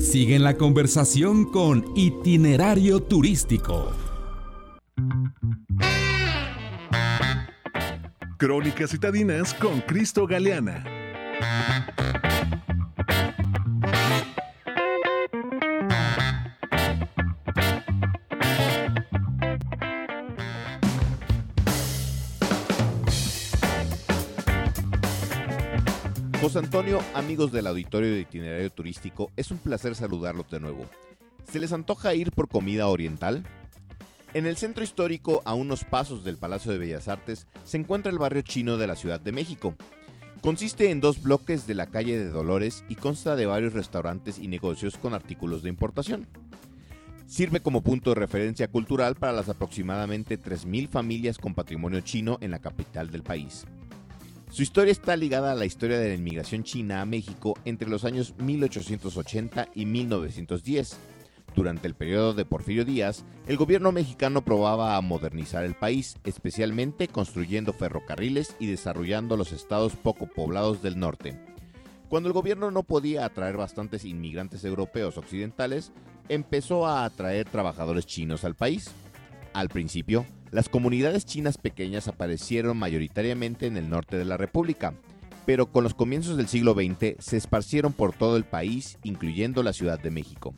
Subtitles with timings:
[0.00, 3.92] Sigue la conversación con Itinerario Turístico.
[8.38, 10.82] Crónicas Citadinas con Cristo Galeana.
[26.40, 30.86] José Antonio, amigos del auditorio de itinerario turístico, es un placer saludarlos de nuevo.
[31.52, 33.44] ¿Se les antoja ir por comida oriental?
[34.32, 38.18] En el centro histórico, a unos pasos del Palacio de Bellas Artes, se encuentra el
[38.18, 39.74] barrio chino de la Ciudad de México.
[40.40, 44.48] Consiste en dos bloques de la calle de Dolores y consta de varios restaurantes y
[44.48, 46.26] negocios con artículos de importación.
[47.26, 52.50] Sirve como punto de referencia cultural para las aproximadamente 3.000 familias con patrimonio chino en
[52.50, 53.66] la capital del país.
[54.50, 58.04] Su historia está ligada a la historia de la inmigración china a México entre los
[58.04, 60.98] años 1880 y 1910.
[61.54, 67.06] Durante el periodo de Porfirio Díaz, el gobierno mexicano probaba a modernizar el país, especialmente
[67.06, 71.38] construyendo ferrocarriles y desarrollando los estados poco poblados del norte.
[72.08, 75.92] Cuando el gobierno no podía atraer bastantes inmigrantes europeos occidentales,
[76.28, 78.90] empezó a atraer trabajadores chinos al país.
[79.52, 84.94] Al principio, las comunidades chinas pequeñas aparecieron mayoritariamente en el norte de la República,
[85.46, 89.72] pero con los comienzos del siglo XX se esparcieron por todo el país, incluyendo la
[89.72, 90.54] Ciudad de México.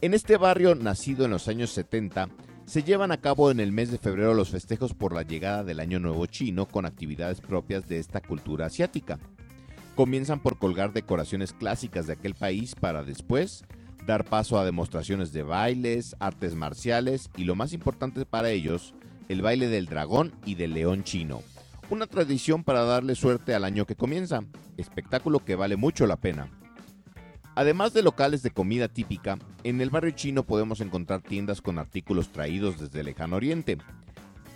[0.00, 2.28] En este barrio, nacido en los años 70,
[2.66, 5.80] se llevan a cabo en el mes de febrero los festejos por la llegada del
[5.80, 9.18] Año Nuevo chino con actividades propias de esta cultura asiática.
[9.96, 13.64] Comienzan por colgar decoraciones clásicas de aquel país para después
[14.08, 18.94] dar paso a demostraciones de bailes, artes marciales y lo más importante para ellos,
[19.28, 21.42] el baile del dragón y del león chino.
[21.90, 24.40] Una tradición para darle suerte al año que comienza,
[24.78, 26.48] espectáculo que vale mucho la pena.
[27.54, 32.30] Además de locales de comida típica, en el barrio chino podemos encontrar tiendas con artículos
[32.32, 33.76] traídos desde el lejano oriente.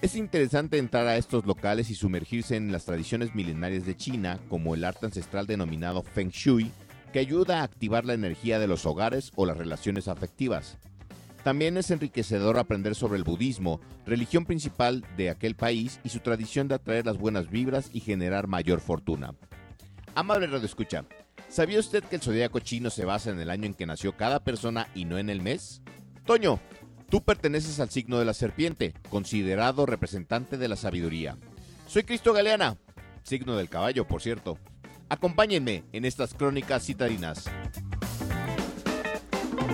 [0.01, 4.75] Es interesante entrar a estos locales y sumergirse en las tradiciones milenarias de China, como
[4.75, 6.73] el arte ancestral denominado Feng Shui,
[7.13, 10.79] que ayuda a activar la energía de los hogares o las relaciones afectivas.
[11.45, 16.69] También es enriquecedor aprender sobre el budismo, religión principal de aquel país y su tradición
[16.69, 19.35] de atraer las buenas vibras y generar mayor fortuna.
[20.15, 21.05] Amable Radio Escucha,
[21.49, 24.41] ¿sabía usted que el zodiaco chino se basa en el año en que nació cada
[24.41, 25.83] persona y no en el mes?
[26.25, 26.61] Toño,
[27.09, 31.37] tú perteneces al signo de la serpiente, considerado representante de la sabiduría.
[31.89, 32.79] Soy Cristo Galeana,
[33.25, 34.59] signo del caballo, por cierto.
[35.13, 37.45] Acompáñenme en estas crónicas citadinas.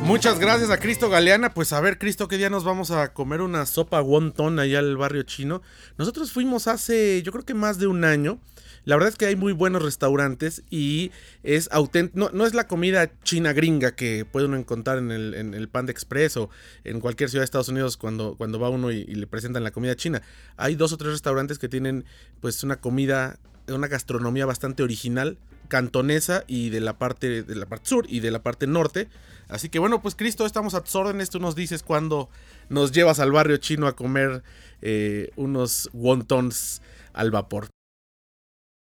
[0.02, 1.54] Muchas gracias a Cristo Galeana.
[1.54, 4.96] Pues a ver, Cristo, ¿qué día nos vamos a comer una sopa wonton allá al
[4.96, 5.62] barrio chino?
[5.96, 8.40] Nosotros fuimos hace, yo creo que más de un año.
[8.84, 11.12] La verdad es que hay muy buenos restaurantes y
[11.44, 12.30] es auténtico.
[12.32, 15.92] No, es la comida china gringa que puede uno encontrar en el, en el Panda
[15.92, 16.50] Express o
[16.82, 19.70] en cualquier ciudad de Estados Unidos cuando, cuando va uno y, y, le presentan la
[19.70, 20.20] comida china.
[20.56, 22.04] Hay dos o tres restaurantes que tienen
[22.40, 23.38] pues una comida
[23.74, 28.30] una gastronomía bastante original, cantonesa y de la parte de la parte sur y de
[28.30, 29.08] la parte norte.
[29.48, 31.30] Así que bueno, pues Cristo, estamos a tus órdenes.
[31.30, 32.28] Tú nos dices cuando
[32.68, 34.42] nos llevas al barrio chino a comer
[34.82, 37.68] eh, unos wontons al vapor.